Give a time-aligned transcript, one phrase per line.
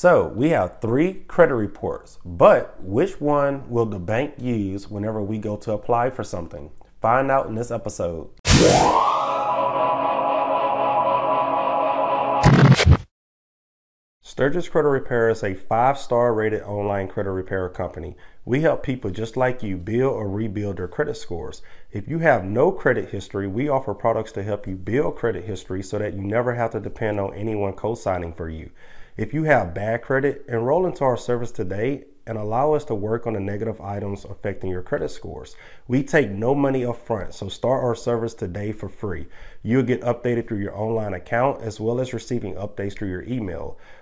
[0.00, 5.36] So we have three credit reports, but which one will the bank use whenever we
[5.36, 6.70] go to apply for something?
[7.02, 8.30] Find out in this episode.
[14.24, 18.16] Stirgus Credit Repair is a five star rated online credit repair company.
[18.46, 21.60] We help people just like you build or rebuild their credit scores.
[21.92, 25.82] If you have no credit history, we offer products to help you build credit history
[25.82, 28.70] so that you never have to depend on anyone co signing for you.
[29.16, 33.26] If you have bad credit, enroll into our service today and allow us to work
[33.26, 35.56] on the negative items affecting your credit scores.
[35.88, 39.26] We take no money up front, so start our service today for free.
[39.62, 43.78] You'll get updated through your online account as well as receiving updates through your email.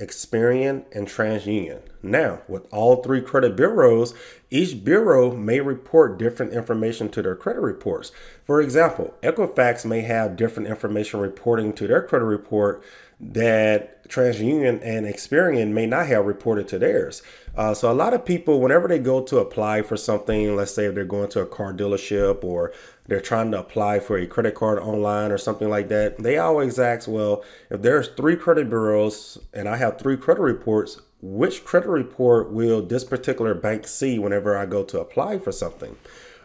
[0.00, 1.82] Experian, and TransUnion.
[2.02, 4.14] Now, with all three credit bureaus,
[4.50, 8.10] each bureau may report different information to their credit reports.
[8.44, 12.82] For example, Equifax may have different information reporting to their credit report
[13.20, 17.22] that TransUnion and Experian may not have reported to theirs.
[17.56, 20.86] Uh, so a lot of people, whenever they go to apply for something, let's say
[20.86, 22.72] if they're going to a car dealership or
[23.06, 26.78] they're trying to apply for a credit card online or something like that, they always
[26.78, 31.88] ask, well, if there's three credit bureaus and I have three credit reports, which credit
[31.88, 35.96] report will this particular bank see whenever I go to apply for something?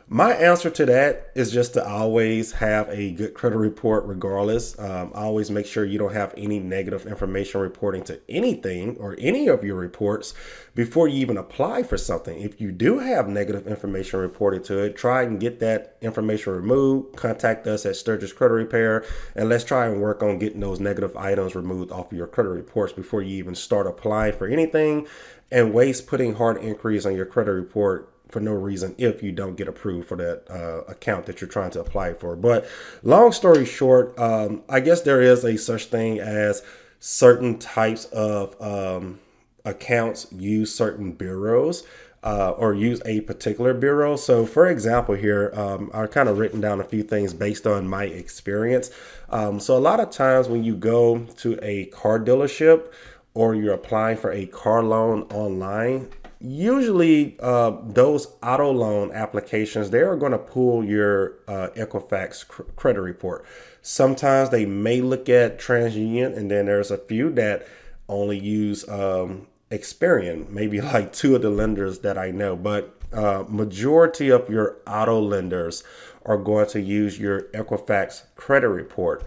[0.08, 4.78] My answer to that is just to always have a good credit report, regardless.
[4.78, 9.48] Um, always make sure you don't have any negative information reporting to anything or any
[9.48, 10.36] of your reports
[10.76, 12.40] before you even apply for something.
[12.40, 17.16] If you do have negative information reported to it, try and get that information removed.
[17.16, 19.04] Contact us at Stirgus Credit Repair
[19.36, 22.50] and let's try and work on getting those negative items removed off of your credit
[22.50, 25.08] reports before you even start applying for anything
[25.52, 29.56] and waste putting hard inquiries on your credit report for no reason if you don't
[29.56, 32.36] get approved for that uh, account that you're trying to apply for.
[32.36, 32.68] But
[33.04, 36.64] long story short, um, I guess there is a such thing as
[37.00, 39.20] certain types of um,
[39.64, 41.84] accounts use certain bureaus.
[42.24, 44.16] Uh, or use a particular bureau.
[44.16, 47.88] So, for example, here um, I've kind of written down a few things based on
[47.88, 48.90] my experience.
[49.30, 52.92] Um, so, a lot of times when you go to a car dealership
[53.36, 56.10] or you're applying for a car loan online,
[56.46, 62.64] usually uh, those auto loan applications they are going to pull your uh, equifax cr-
[62.76, 63.46] credit report.
[63.82, 67.68] Sometimes they may look at transunion and then there's a few that
[68.08, 73.44] only use um, experian maybe like two of the lenders that i know but uh,
[73.48, 75.84] majority of your auto lenders
[76.26, 79.24] are going to use your equifax credit report.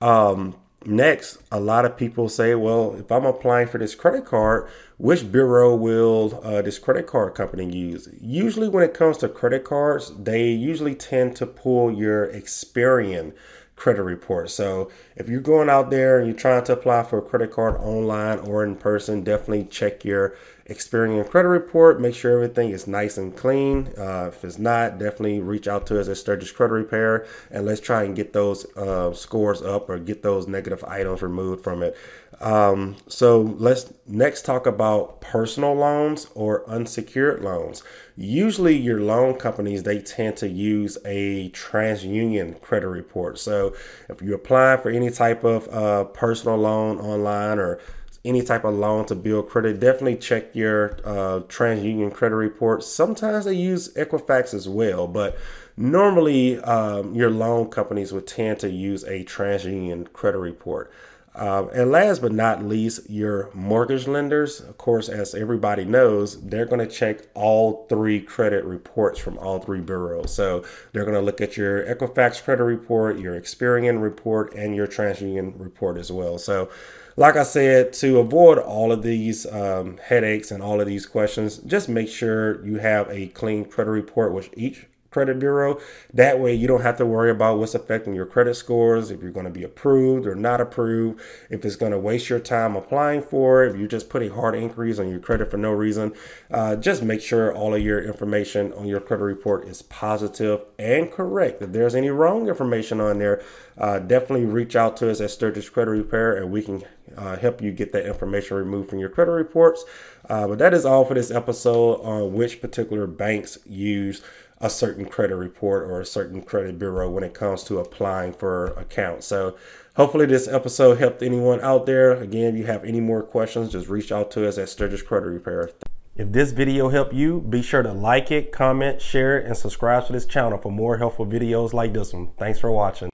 [0.00, 4.68] Um, Next, a lot of people say, well, if I'm applying for this credit card,
[4.98, 8.08] which bureau will uh, this credit card company use?
[8.20, 13.32] Usually, when it comes to credit cards, they usually tend to pull your Experian
[13.76, 14.50] credit report.
[14.50, 17.76] So, if you're going out there and you're trying to apply for a credit card
[17.76, 20.36] online or in person, definitely check your
[20.68, 22.00] Experian credit report.
[22.00, 23.92] Make sure everything is nice and clean.
[23.98, 27.80] Uh, if it's not, definitely reach out to us at Stirgus Credit Repair and let's
[27.80, 31.96] try and get those uh, scores up or get those negative items removed from it.
[32.40, 37.84] Um, so let's next talk about personal loans or unsecured loans.
[38.16, 43.38] Usually, your loan companies they tend to use a TransUnion credit report.
[43.38, 43.74] So
[44.08, 47.78] if you apply for any type of uh, personal loan online or
[48.24, 52.84] any type of loan to build credit, definitely check your uh, TransUnion credit report.
[52.84, 55.36] Sometimes they use Equifax as well, but
[55.76, 60.92] normally um, your loan companies would tend to use a TransUnion credit report.
[61.34, 66.66] Uh, and last but not least, your mortgage lenders, of course, as everybody knows, they're
[66.66, 70.34] going to check all three credit reports from all three bureaus.
[70.34, 70.62] So
[70.92, 75.58] they're going to look at your Equifax credit report, your Experian report, and your TransUnion
[75.58, 76.36] report as well.
[76.36, 76.68] So
[77.16, 81.58] like I said, to avoid all of these um, headaches and all of these questions,
[81.58, 85.80] just make sure you have a clean credit report with each credit bureau.
[86.12, 89.30] That way, you don't have to worry about what's affecting your credit scores, if you're
[89.30, 91.20] going to be approved or not approved,
[91.50, 94.54] if it's going to waste your time applying for it, if you're just putting hard
[94.54, 96.12] inquiries on your credit for no reason.
[96.50, 101.10] Uh, just make sure all of your information on your credit report is positive and
[101.10, 101.62] correct.
[101.62, 103.42] If there's any wrong information on there,
[103.78, 106.82] uh, definitely reach out to us at Stirgus Credit Repair and we can
[107.16, 109.84] uh, help you get that information removed from your credit reports.
[110.28, 114.22] Uh, but that is all for this episode on which particular banks use
[114.62, 118.68] a certain credit report or a certain credit bureau when it comes to applying for
[118.74, 119.26] accounts.
[119.26, 119.56] So
[119.96, 122.12] hopefully this episode helped anyone out there.
[122.12, 125.26] Again, if you have any more questions, just reach out to us at Stirgus Credit
[125.26, 125.70] Repair.
[126.14, 130.06] If this video helped you, be sure to like it, comment, share it, and subscribe
[130.06, 132.30] to this channel for more helpful videos like this one.
[132.38, 133.10] Thanks for watching.